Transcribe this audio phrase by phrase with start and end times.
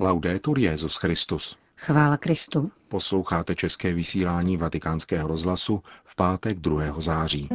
[0.00, 1.56] Laudetur Jezus Christus.
[1.76, 2.70] Chvála Kristu.
[2.88, 7.00] Posloucháte české vysílání Vatikánského rozhlasu v pátek 2.
[7.00, 7.48] září.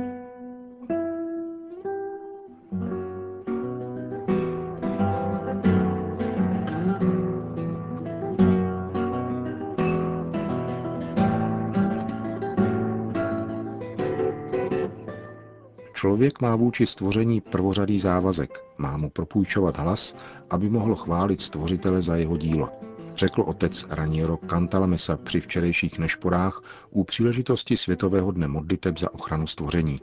[16.43, 20.15] Má vůči stvoření prvořadý závazek, má mu propůjčovat hlas,
[20.49, 22.69] aby mohl chválit stvořitele za jeho dílo,
[23.15, 29.99] řekl otec Raniero Cantalamessa při včerejších nešporách u příležitosti Světového dne modliteb za ochranu stvoření.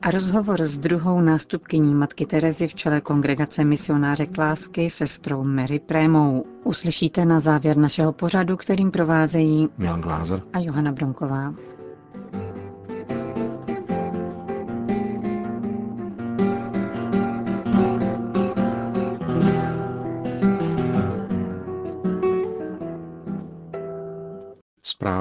[0.00, 6.44] A rozhovor s druhou nástupkyní matky Terezy v čele kongregace misionáře Klásky sestrou Mary Prémou.
[6.64, 11.54] Uslyšíte na závěr našeho pořadu, kterým provázejí Milan Glázer a Johana Bronková.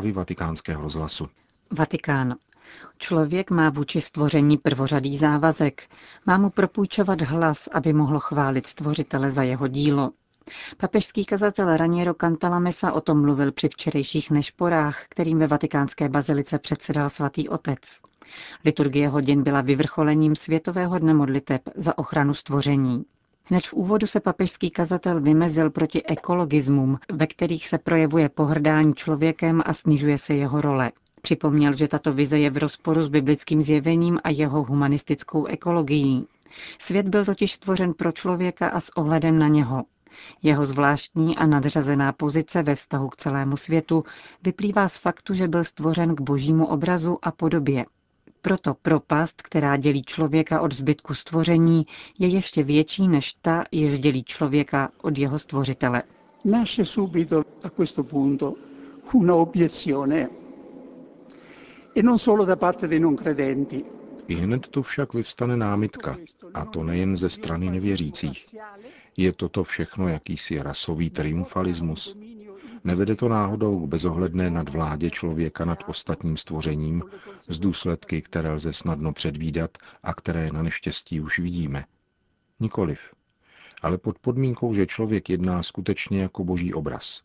[0.06, 1.28] Zprávy vatikánského rozhlasu.
[1.72, 2.36] Vatikán.
[2.98, 5.88] Člověk má vůči stvoření prvořadý závazek.
[6.26, 10.12] Má mu propůjčovat hlas, aby mohl chválit stvořitele za jeho dílo.
[10.78, 17.10] Papežský kazatel Raniero Cantalamessa o tom mluvil při včerejších nešporách, kterým ve vatikánské bazilice předsedal
[17.10, 18.02] svatý otec.
[18.66, 23.06] Liturgie hodin byla vyvrcholením Světového dne modliteb za ochranu stvoření.
[23.48, 29.62] Hned v úvodu se papežský kazatel vymezil proti ekologismům, ve kterých se projevuje pohrdání člověkem
[29.66, 30.92] a snižuje se jeho role.
[31.22, 36.28] Připomněl, že tato vize je v rozporu s biblickým zjevením a jeho humanistickou ekologií.
[36.80, 39.84] Svět byl totiž stvořen pro člověka a s ohledem na něho.
[40.44, 44.04] Jeho zvláštní a nadřazená pozice ve vztahu k celému světu
[44.44, 47.86] vyplývá z faktu, že byl stvořen k božímu obrazu a podobě.
[48.46, 51.86] Proto propast, která dělí člověka od zbytku stvoření,
[52.20, 56.04] je ještě větší než ta, jež dělí člověka od jeho stvořitele.
[56.44, 58.54] Nasce subito a questo punto
[59.14, 60.30] una obiezione,
[61.96, 63.84] e non solo da parte dei non credenti.
[64.28, 66.18] I hned tu však vyvstane námitka,
[66.54, 68.56] a to nejen ze strany nevěřících.
[69.18, 72.18] Je toto všechno jakýsi rasový triumfalismus?
[72.86, 77.04] Nevede to náhodou k bezohledné nadvládě člověka nad ostatním stvořením
[77.50, 81.86] z důsledky, které lze snadno předvídat a které na neštěstí už vidíme?
[82.60, 83.00] Nikoliv.
[83.82, 87.22] Ale pod podmínkou, že člověk jedná skutečně jako boží obraz.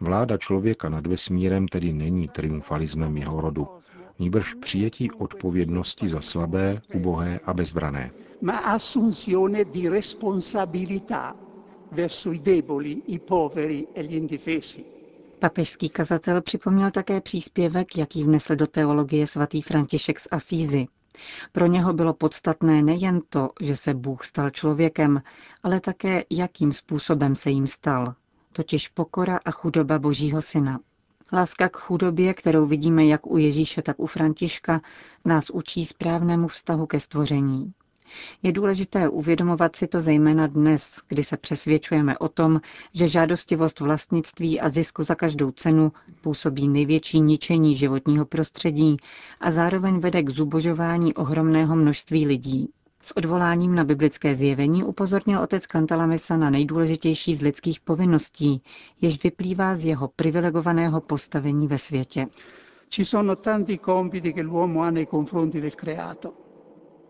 [0.00, 3.68] Vláda člověka nad vesmírem tedy není triumfalismem jeho rodu,
[4.18, 8.10] níbrž přijetí odpovědnosti za slabé, ubohé a bezbrané.
[8.40, 11.36] ma assunzione di responsabilità
[11.90, 14.99] verso i deboli, i poveri e gli indifesi.
[15.40, 20.86] Papežský kazatel připomněl také příspěvek, jaký vnesl do teologie svatý František z Asízy.
[21.52, 25.22] Pro něho bylo podstatné nejen to, že se Bůh stal člověkem,
[25.62, 28.14] ale také, jakým způsobem se jim stal,
[28.52, 30.80] totiž pokora a chudoba Božího syna.
[31.32, 34.80] Láska k chudobě, kterou vidíme jak u Ježíše, tak u Františka,
[35.24, 37.72] nás učí správnému vztahu ke stvoření.
[38.42, 42.60] Je důležité uvědomovat si to zejména dnes, kdy se přesvědčujeme o tom,
[42.94, 48.96] že žádostivost vlastnictví a zisku za každou cenu působí největší ničení životního prostředí
[49.40, 52.68] a zároveň vede k zubožování ohromného množství lidí.
[53.02, 58.62] S odvoláním na biblické zjevení upozornil otec Kantalamesa na nejdůležitější z lidských povinností,
[59.00, 62.26] jež vyplývá z jeho privilegovaného postavení ve světě.
[62.88, 66.32] Ci sono tanti compiti che l'uomo ha nei confronti del creato,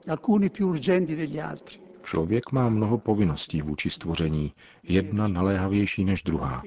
[0.09, 1.79] alcuni più urgenti degli altri.
[2.03, 4.53] Člověk má mnoho povinností vůči stvoření,
[4.83, 6.63] jedna naléhavější než druhá.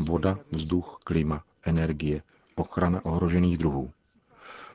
[0.00, 2.22] Voda, vzduch, klima, energie,
[2.54, 3.90] ochrana ohrožených druhů.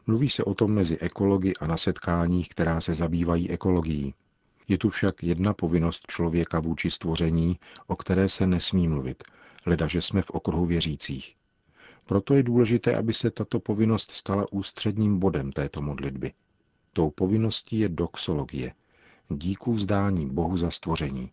[0.07, 4.13] Mluví se o tom mezi ekology a na setkáních, která se zabývají ekologií.
[4.67, 9.23] Je tu však jedna povinnost člověka vůči stvoření, o které se nesmí mluvit,
[9.65, 11.35] leda že jsme v okruhu věřících.
[12.05, 16.33] Proto je důležité, aby se tato povinnost stala ústředním bodem této modlitby.
[16.93, 18.73] Tou povinností je doxologie,
[19.29, 21.31] díku vzdání Bohu za stvoření.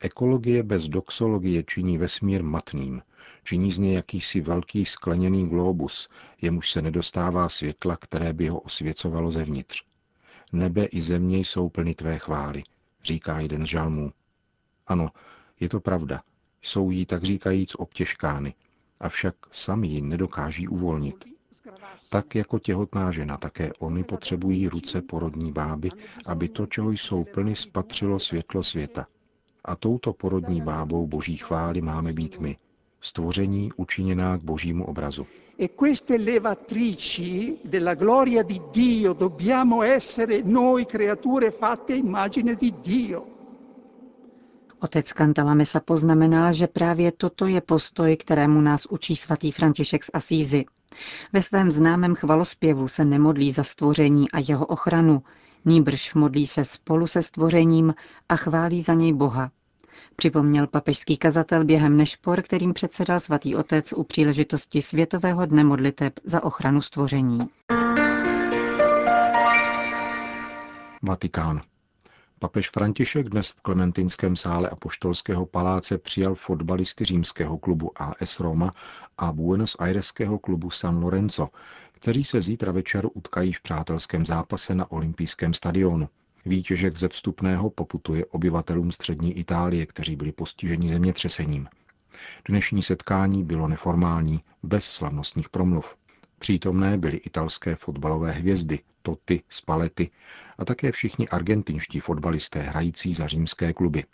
[0.00, 3.02] Ekologie bez doxologie činí vesmír matným,
[3.44, 6.08] činí z něj jakýsi velký skleněný globus,
[6.42, 9.84] jemuž se nedostává světla, které by ho osvěcovalo zevnitř.
[10.52, 12.62] Nebe i země jsou plny tvé chvály,
[13.02, 14.12] říká jeden z žalmů.
[14.86, 15.10] Ano,
[15.60, 16.22] je to pravda,
[16.62, 18.54] jsou jí tak říkajíc obtěžkány,
[19.00, 21.33] avšak sami ji nedokáží uvolnit.
[22.10, 25.90] Tak jako těhotná žena, také oni potřebují ruce porodní báby,
[26.26, 29.06] aby to, čeho jsou plny, spatřilo světlo světa.
[29.64, 32.56] A touto porodní bábou boží chvály máme být my,
[33.00, 35.26] stvoření učiněná k božímu obrazu.
[35.58, 43.26] E queste levatrici della gloria di Dio dobbiamo essere noi creature fatte immagine di Dio.
[44.80, 50.64] Otec Cantalamessa poznamenal, že právě toto je postoj, kterému nás učí svatý František z Asízy.
[51.32, 55.22] Ve svém známém chvalospěvu se nemodlí za stvoření a jeho ochranu,
[55.64, 57.94] nýbrž modlí se spolu se stvořením
[58.28, 59.50] a chválí za něj Boha.
[60.16, 66.44] Připomněl papežský kazatel během nešpor, kterým předsedal svatý otec u příležitosti Světového dne modliteb za
[66.44, 67.38] ochranu stvoření.
[71.02, 71.60] Vatikán.
[72.38, 78.74] Papež František dnes v Klementinském sále Apoštolského paláce přijal fotbalisty římského klubu AS Roma
[79.18, 81.48] a Buenos Aireského klubu San Lorenzo,
[81.92, 86.08] kteří se zítra večer utkají v přátelském zápase na olympijském stadionu.
[86.46, 91.68] Výtěžek ze vstupného poputuje obyvatelům střední Itálie, kteří byli postiženi zemětřesením.
[92.48, 95.96] Dnešní setkání bylo neformální, bez slavnostních promluv.
[96.38, 100.10] Přítomné byly italské fotbalové hvězdy, Toty, Spalety
[100.58, 104.04] a také všichni argentinští fotbalisté hrající za římské kluby.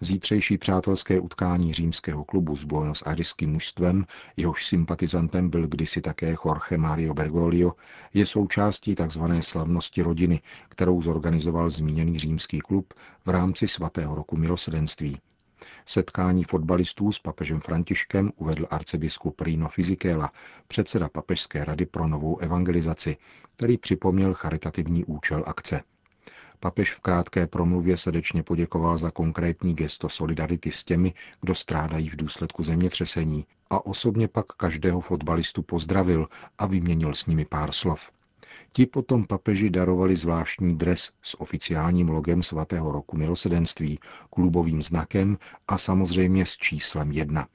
[0.00, 4.06] Zítřejší přátelské utkání římského klubu s Buenos Aireským mužstvem,
[4.36, 7.72] jehož sympatizantem byl kdysi také Jorge Mario Bergoglio,
[8.14, 9.22] je součástí tzv.
[9.40, 12.94] slavnosti rodiny, kterou zorganizoval zmíněný římský klub
[13.26, 15.18] v rámci svatého roku milosedenství.
[15.86, 20.32] Setkání fotbalistů s papežem Františkem uvedl arcibiskup Rino Fisichella,
[20.68, 23.16] předseda Papežské rady pro novou evangelizaci,
[23.56, 25.80] který připomněl charitativní účel akce.
[26.60, 32.16] Papež v krátké promluvě srdečně poděkoval za konkrétní gesto solidarity s těmi, kdo strádají v
[32.16, 36.28] důsledku zemětřesení a osobně pak každého fotbalistu pozdravil
[36.58, 38.10] a vyměnil s nimi pár slov.
[38.72, 43.98] Ti potom papeži darovali zvláštní dres s oficiálním logem svatého roku milosedenství,
[44.30, 47.46] klubovým znakem a samozřejmě s číslem jedna.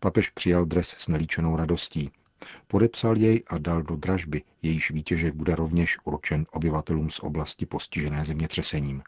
[0.00, 2.10] Papež přijal dres s nelíčenou radostí.
[2.66, 8.24] Podepsal jej a dal do dražby, jejíž výtěžek bude rovněž určen obyvatelům z oblasti postižené
[8.24, 9.02] zemětřesením.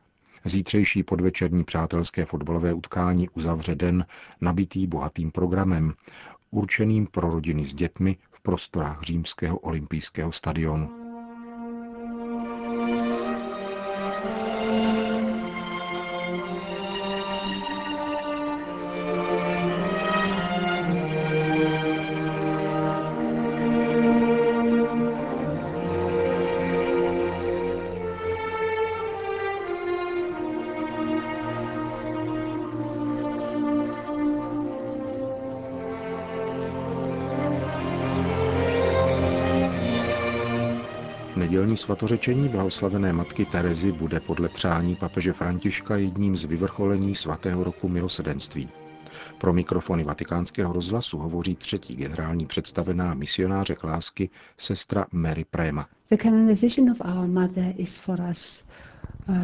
[0.45, 4.07] Zítřejší podvečerní přátelské fotbalové utkání uzavře den
[4.41, 5.95] nabitý bohatým programem,
[6.51, 11.02] určeným pro rodiny s dětmi v prostorách římského olympijského stadionu.
[41.63, 47.89] Nedělní svatořečení blahoslavené matky Terezy bude podle přání papeže Františka jedním z vyvrcholení svatého roku
[47.89, 48.69] milosedenství.
[49.39, 55.89] Pro mikrofony vatikánského rozhlasu hovoří třetí generální představená misionáře lásky sestra Mary Prema.
[59.29, 59.37] Uh,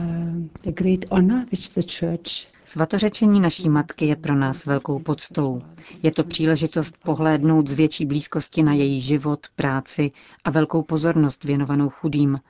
[2.64, 5.62] Svatořečení naší matky je pro nás velkou poctou.
[6.02, 10.10] Je to příležitost pohlédnout z větší blízkosti na její život, práci
[10.44, 12.40] a velkou pozornost věnovanou chudým,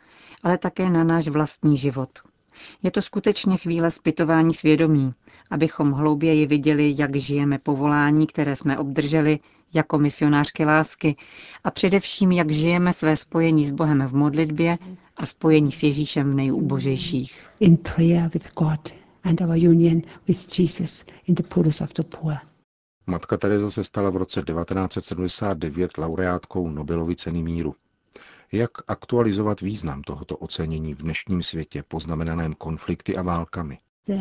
[0.42, 2.08] ale také na náš vlastní život.
[2.82, 5.14] Je to skutečně chvíle zpytování svědomí,
[5.50, 9.38] abychom hlouběji viděli, jak žijeme povolání, které jsme obdrželi
[9.75, 11.16] jako misionářky lásky
[11.64, 14.78] a především, jak žijeme své spojení s Bohem v modlitbě
[15.16, 17.46] a spojení s Ježíšem v nejubožejších.
[17.60, 18.81] In prayer with God
[19.25, 22.34] and our union with Jesus in the poorest of the poor.
[23.06, 27.74] Matka Teresa se stala v roce 1979 laureátkou Nobelovy ceny míru.
[28.52, 33.78] Jak aktualizovat význam tohoto ocenění v dnešním světě poznamenaném konflikty a válkami?
[34.06, 34.14] The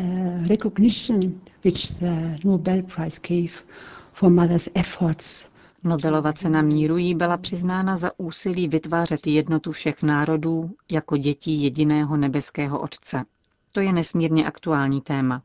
[0.48, 1.20] recognition
[1.64, 3.64] which the Nobel Prize gave
[4.12, 5.48] for mother's efforts
[5.84, 12.16] Nobelova cena míru jí byla přiznána za úsilí vytvářet jednotu všech národů jako dětí jediného
[12.16, 13.24] nebeského Otce.
[13.72, 15.42] To je nesmírně aktuální téma.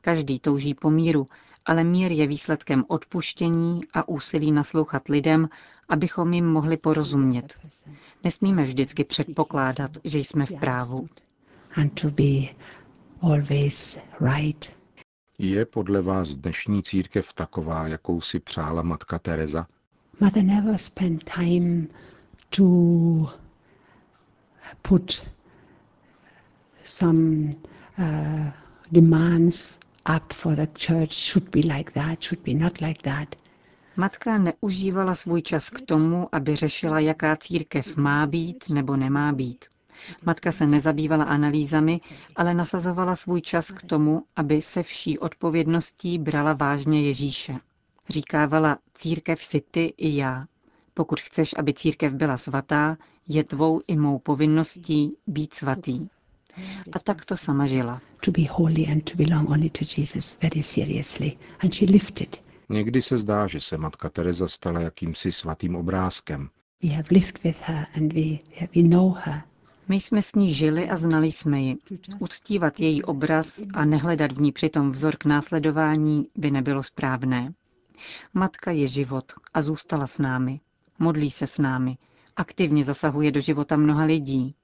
[0.00, 1.26] Každý touží po míru,
[1.66, 5.48] ale mír je výsledkem odpuštění a úsilí naslouchat lidem,
[5.88, 7.58] abychom jim mohli porozumět.
[8.24, 11.08] Nesmíme vždycky předpokládat, že jsme v právu.
[15.38, 19.66] Je podle vás dnešní církev taková, jakou si přála matka Teresa?
[20.20, 21.88] Mother never spent time
[22.56, 22.64] to
[24.82, 25.22] put
[26.82, 27.50] some
[27.98, 28.50] uh,
[28.92, 29.78] demands
[30.16, 33.36] up for the church should be like that, should be not like that.
[33.96, 39.64] Matka neužívala svůj čas k tomu, aby řešila, jaká církev má být nebo nemá být.
[40.24, 42.00] Matka se nezabývala analýzami,
[42.36, 47.54] ale nasazovala svůj čas k tomu, aby se vší odpovědností brala vážně Ježíše.
[48.08, 50.46] Říkávala, církev si ty i já.
[50.94, 52.96] Pokud chceš, aby církev byla svatá,
[53.28, 56.08] je tvou i mou povinností být svatý.
[56.92, 58.00] A tak to sama žila.
[58.20, 61.38] to be holy and to belong only to Jesus very seriously.
[61.60, 62.45] And she lived it.
[62.68, 66.48] Někdy se zdá, že se matka Teresa stala jakýmsi svatým obrázkem.
[66.82, 68.38] We have lived with her and we,
[68.74, 69.42] we know her.
[69.88, 71.76] My jsme s ní žili a znali jsme ji.
[72.18, 77.54] Uctívat její obraz a nehledat v ní přitom vzor k následování by nebylo správné.
[78.34, 80.60] Matka je život a zůstala s námi.
[80.98, 81.98] Modlí se s námi.
[82.36, 84.54] Aktivně zasahuje do života mnoha lidí.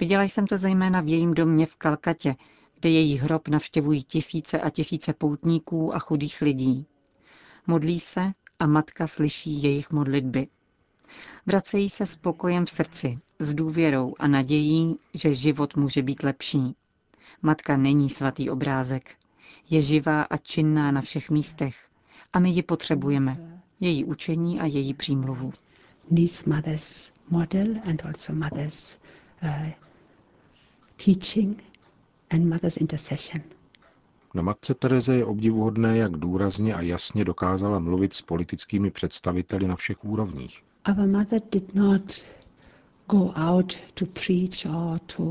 [0.00, 2.34] Viděla jsem to zejména v jejím domě v Kalkatě,
[2.80, 6.86] kde její hrob navštěvují tisíce a tisíce poutníků a chudých lidí.
[7.66, 10.46] Modlí se a matka slyší jejich modlitby.
[11.46, 16.76] Vracejí se s pokojem v srdci, s důvěrou a nadějí, že život může být lepší.
[17.42, 19.16] Matka není svatý obrázek.
[19.70, 21.88] Je živá a činná na všech místech.
[22.32, 23.62] A my ji potřebujeme.
[23.80, 25.52] Její učení a její přímluvu.
[26.10, 28.98] Needs mother's model and also mother's
[29.42, 29.70] uh,
[31.04, 31.64] teaching
[32.30, 33.42] and mother's intercession.
[34.34, 39.76] Na matce Tereze je obdivuhodné, jak důrazně a jasně dokázala mluvit s politickými představiteli na
[39.76, 40.62] všech úrovních.
[40.88, 42.24] Our mother did not
[43.10, 45.24] go out to preach or to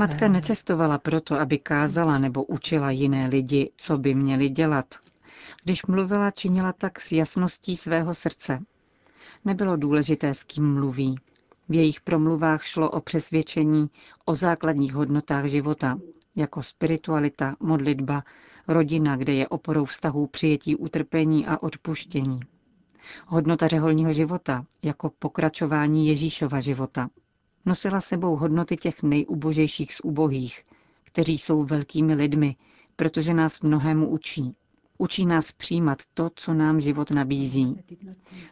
[0.00, 4.94] Matka necestovala proto, aby kázala nebo učila jiné lidi, co by měli dělat.
[5.64, 8.62] Když mluvila, činila tak s jasností svého srdce.
[9.44, 11.14] Nebylo důležité, s kým mluví.
[11.68, 13.90] V jejich promluvách šlo o přesvědčení
[14.24, 15.98] o základních hodnotách života,
[16.36, 18.22] jako spiritualita, modlitba,
[18.68, 22.40] rodina, kde je oporou vztahů přijetí utrpení a odpuštění.
[23.26, 27.08] Hodnota řeholního života, jako pokračování Ježíšova života.
[27.66, 30.64] Nosila sebou hodnoty těch nejubožejších z ubohých,
[31.04, 32.56] kteří jsou velkými lidmi,
[32.96, 34.54] protože nás mnohému učí.
[34.98, 37.76] Učí nás přijímat to, co nám život nabízí.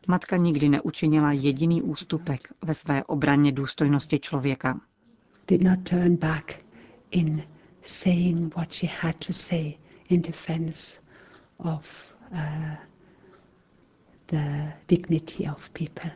[0.07, 4.81] Matka nikdy neučinila jediný ústupek ve své obraně důstojnosti člověka.
[5.49, 6.65] did not turn back
[7.11, 7.43] in
[7.83, 11.01] saying what she had to say in defense
[11.59, 12.77] of uh,
[14.27, 16.11] the dignity of people.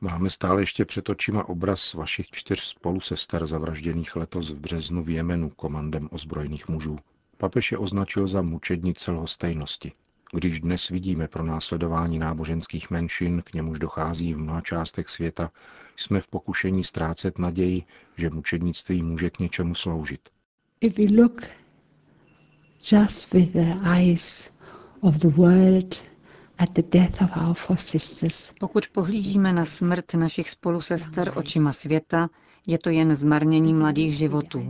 [0.00, 5.50] Máme stále ještě před očima obraz vašich čtyř spolusester zavražděných letos v březnu v Jemenu
[5.50, 6.98] komandem ozbrojených mužů.
[7.36, 9.92] Papež je označil za mučednice lhostejnosti.
[10.32, 15.50] Když dnes vidíme pro následování náboženských menšin, k němuž dochází v mnoha částech světa,
[15.96, 17.82] jsme v pokušení ztrácet naději,
[18.16, 20.28] že mučednictví může k něčemu sloužit.
[20.82, 21.42] If we look
[22.90, 24.50] just with the eyes
[25.02, 26.02] of the world
[26.58, 32.28] at the death of our four sisters, Pokud pohlížíme na smrt našich spolusester očima světa,
[32.66, 34.68] je to jen zmarnění mladých životů.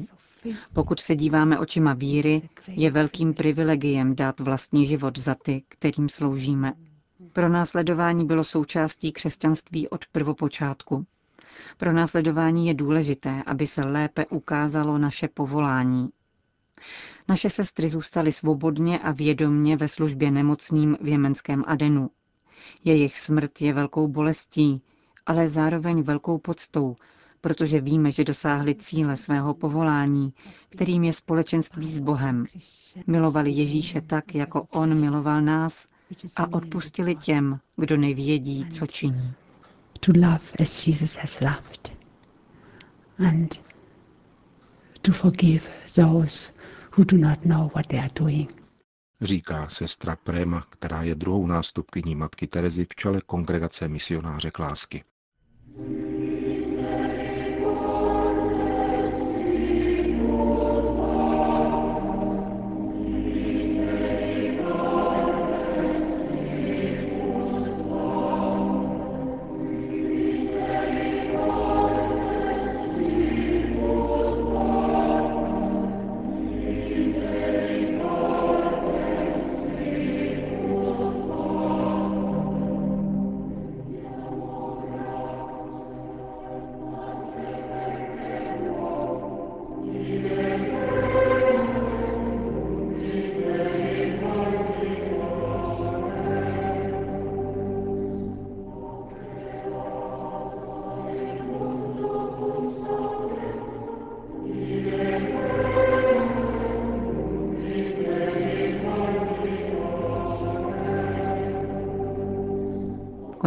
[0.73, 6.73] Pokud se díváme očima víry, je velkým privilegiem dát vlastní život za ty, kterým sloužíme.
[7.33, 11.07] Pro následování bylo součástí křesťanství od prvopočátku.
[11.77, 16.09] Pro následování je důležité, aby se lépe ukázalo naše povolání.
[17.29, 22.11] Naše sestry zůstaly svobodně a vědomně ve službě nemocným v jemenském Adenu.
[22.85, 24.83] Jejich smrt je velkou bolestí,
[25.27, 26.97] ale zároveň velkou poctou,
[27.41, 30.33] protože víme, že dosáhli cíle svého povolání,
[30.69, 32.45] kterým je společenství s Bohem.
[33.07, 35.87] Milovali Ježíše tak, jako On miloval nás
[36.37, 39.33] a odpustili těm, kdo nevědí, co činí.
[40.01, 41.91] To love as Jesus has loved,
[43.19, 43.59] and
[45.03, 46.53] to forgive those
[46.91, 48.49] who do not know what they are doing.
[49.21, 55.05] Říká sestra Préma, která je druhou nástupkyní matky Terezy v čele kongregace misionáře Klásky.